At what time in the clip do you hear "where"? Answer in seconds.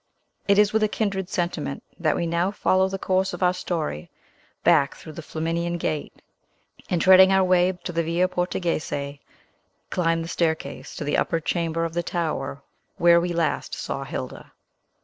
12.97-13.21